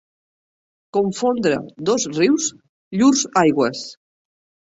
Confondre 0.97 1.59
dos 1.89 2.07
rius 2.15 2.49
llurs 2.97 3.23
aigües. 3.45 3.87